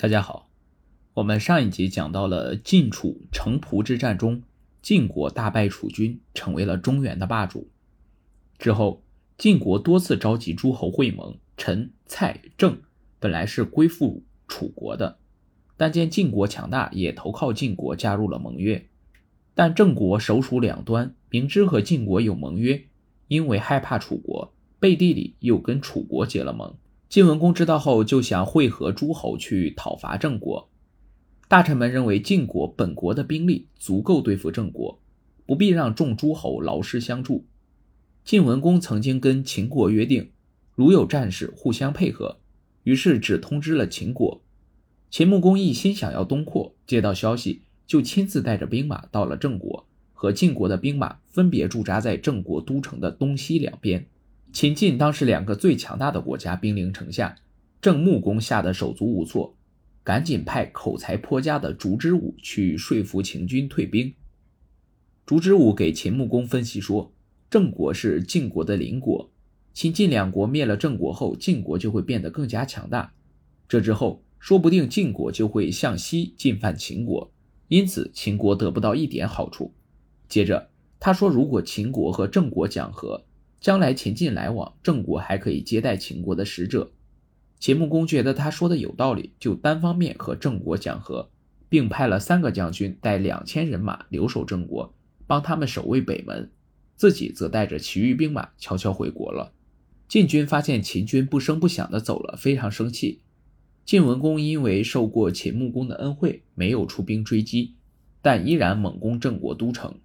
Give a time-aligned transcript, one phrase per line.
[0.00, 0.48] 大家好，
[1.14, 4.44] 我们上一集讲到了晋楚城濮之战中，
[4.80, 7.68] 晋国大败楚军，成为了中原的霸主。
[8.60, 9.02] 之后，
[9.36, 12.80] 晋国多次召集诸侯会盟，陈、蔡、郑
[13.18, 15.18] 本来是归附楚国的，
[15.76, 18.86] 但见晋国强大，也投靠晋国，加入了盟约。
[19.52, 22.84] 但郑国首鼠两端，明知和晋国有盟约，
[23.26, 26.76] 因为害怕楚国，背地里又跟楚国结了盟。
[27.08, 30.68] 晋文公知道后，就想会合诸侯去讨伐郑国。
[31.48, 35.00] 大臣们认为晋国本国的兵力足够对付郑国，
[35.46, 37.46] 不必让众诸侯劳师相助。
[38.24, 40.30] 晋文公曾经跟秦国约定，
[40.74, 42.40] 如有战事，互相配合。
[42.82, 44.42] 于是只通知了秦国。
[45.10, 54.06] 秦穆公一心想要东扩，接到消息就亲自带着兵马到了郑国，和晋国的兵马分别驻扎在郑国都城的东西两边。
[54.50, 57.36] 秦晋当时两个最强大的国家兵临城下，
[57.80, 59.56] 郑穆公吓得手足无措，
[60.02, 64.12] 赶紧派口才颇佳的烛之武去说服秦军退兵。
[65.26, 67.12] 烛之武给秦穆公分析说，
[67.50, 69.30] 郑国是晋国的邻国，
[69.74, 73.12] 秦晋两国灭了郑国后，晋国就会变得更加强大，
[73.68, 77.30] 这之后说不定晋国就会向西进犯秦国，
[77.68, 79.74] 因此秦国得不到一点好处。
[80.26, 83.27] 接着他说，如果秦国和郑国讲和。
[83.60, 86.92] 将来秦晋来往，郑国还可以接待秦国的使者。
[87.58, 91.28] 秦穆公觉得他说的有道理，就单方面和郑国讲和，
[91.68, 94.94] 并派了三个将军带两千人马留守郑国，
[95.26, 96.50] 帮他们守卫北门，
[96.94, 99.52] 自己则带着其余兵马悄悄回国了。
[100.06, 103.22] 晋军发现秦军不声不响地走了，非常生气。
[103.84, 107.74] 晋文公因为受过秦穆公的恩惠，没有出兵追击，
[108.22, 109.96] 但依然猛攻郑国都城。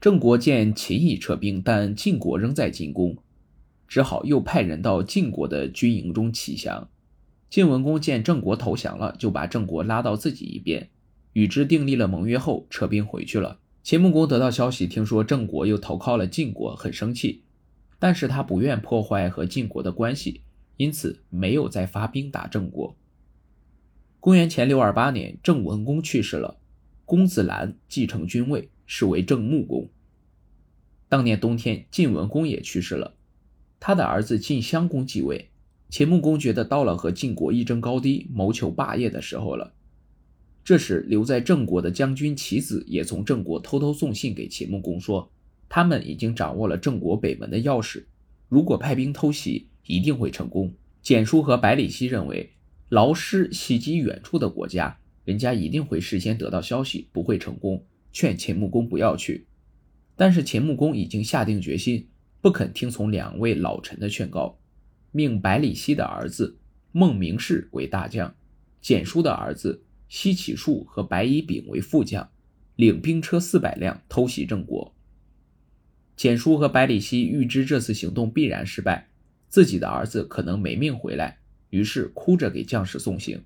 [0.00, 3.16] 郑国见秦已撤兵，但晋国仍在进攻，
[3.88, 6.88] 只好又派人到晋国的军营中乞降。
[7.48, 10.90] 晋文公见郑国投降了，就把郑国拉到自己一边，
[11.32, 13.58] 与之订立了盟约后撤兵回去了。
[13.82, 17.44] 秦穆公得到消息，听说郑国又投靠了晋国，很生气，
[17.98, 20.42] 但是他不愿破坏和晋国的关系，
[20.76, 22.96] 因此没有再发兵打郑国。
[24.18, 26.58] 公元前六二八年，郑文公去世了，
[27.04, 28.68] 公子兰继承君位。
[28.86, 29.88] 是为郑穆公。
[31.08, 33.14] 当年冬天，晋文公也去世了，
[33.78, 35.50] 他的儿子晋襄公继位。
[35.88, 39.72] 秦穆公觉得到了和晋国一争高低、谋求霸业的时候了。
[40.64, 45.30] 这时，留在郑国的将军齐子也从郑国偷偷送信给秦穆公，说
[45.68, 48.02] 他们已经掌握了郑国北门的钥匙，
[48.48, 50.74] 如果派兵偷袭，一定会成功。
[51.02, 52.50] 简书和百里奚认为，
[52.88, 57.84] 劳师袭击远处的国家，人家一定会事先得到消息，不会成功。
[58.16, 59.46] 劝秦穆公不要去，
[60.16, 62.08] 但是秦穆公已经下定决心，
[62.40, 64.58] 不肯听从两位老臣的劝告，
[65.12, 66.58] 命百里奚的儿子
[66.92, 68.34] 孟明视为大将，
[68.80, 72.30] 简叔的儿子西乞术和白乙丙为副将，
[72.76, 74.94] 领兵车四百辆偷袭郑国。
[76.16, 79.10] 简叔和百里奚预知这次行动必然失败，
[79.46, 83.44] 自己的儿子可能没命回来，于是哭着给将士送行。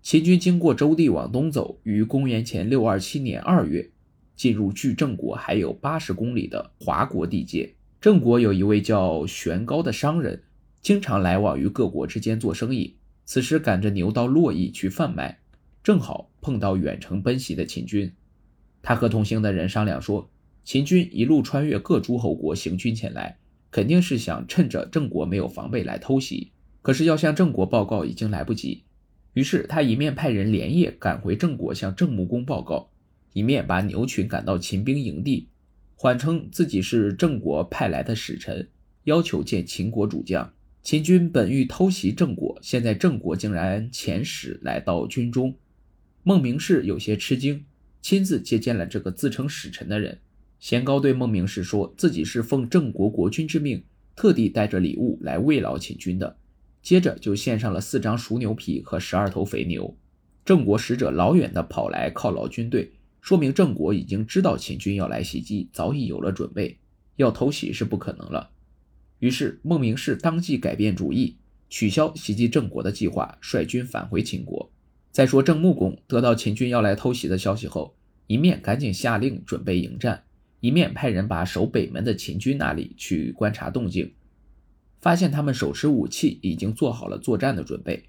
[0.00, 3.90] 秦军经过周地往东走，于公元前六二七年二月。
[4.36, 7.74] 进入距郑国还有八十公里的华国地界。
[8.00, 10.42] 郑国有一位叫玄高的商人，
[10.80, 12.96] 经常来往于各国之间做生意。
[13.24, 15.40] 此时赶着牛到洛邑去贩卖，
[15.82, 18.12] 正好碰到远程奔袭的秦军。
[18.82, 20.30] 他和同行的人商量说，
[20.62, 23.38] 秦军一路穿越各诸侯国行军前来，
[23.72, 26.52] 肯定是想趁着郑国没有防备来偷袭。
[26.82, 28.84] 可是要向郑国报告已经来不及。
[29.32, 32.90] 于是他一面派人连夜赶回郑国向郑穆公报告。
[33.36, 35.50] 一面把牛群赶到秦兵营地，
[35.94, 38.66] 谎称自己是郑国派来的使臣，
[39.04, 40.54] 要求见秦国主将。
[40.82, 45.54] 秦军本欲偷袭郑国，现在郑国竟然遣使来到军中。
[46.22, 47.66] 孟明视有些吃惊，
[48.00, 50.18] 亲自接见了这个自称使臣的人。
[50.58, 53.84] 贤高对孟明视说自己是奉郑国国君之命，
[54.16, 56.38] 特地带着礼物来慰劳秦军的。
[56.80, 59.94] 接着就献上了四张熟牛皮和十二头肥牛。
[60.42, 62.92] 郑国使者老远的跑来犒劳军队。
[63.26, 66.78] 说明郑国已经知道秦军要来袭击，早已有了准备，
[67.16, 68.52] 要偷袭是不可能了。
[69.18, 71.36] 于是孟明视当即改变主意，
[71.68, 74.70] 取消袭击郑国的计划，率军返回秦国。
[75.10, 77.96] 再说郑穆公得到秦军要来偷袭的消息后，
[78.28, 80.22] 一面赶紧下令准备迎战，
[80.60, 84.14] 一面派人把守北门的秦军那里去观察动静，
[85.00, 88.04] 发现他们手持武器，已经做好了作战的准备。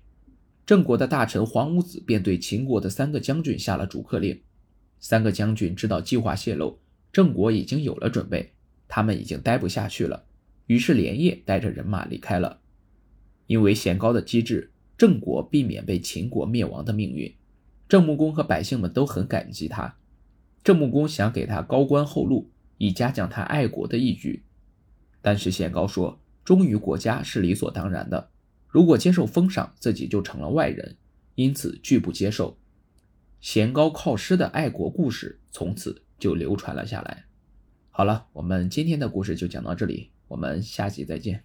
[0.63, 4.39] 郑国的大臣黄武子便对秦国的三个将军下了逐客令。
[4.99, 6.79] 三个将军知道计划泄露，
[7.11, 8.53] 郑国已经有了准备，
[8.87, 10.25] 他们已经待不下去了，
[10.65, 12.61] 于是连夜带着人马离开了。
[13.45, 17.33] 因为贤高的机智，郑国避免被秦国灭亡的命运。
[17.87, 19.95] 郑穆公和百姓们都很感激他。
[20.63, 24.43] 郑穆公想给他高官厚禄，以嘉奖他爱国的义举。
[25.21, 28.29] 但是贤高说，忠于国家是理所当然的，
[28.67, 30.97] 如果接受封赏，自己就成了外人，
[31.35, 32.57] 因此拒不接受。
[33.39, 37.25] 贤高靠师的爱国故事从此就流传了下来。
[37.89, 41.43] 好了，我们今天的故事就讲到这里，我们下集再见。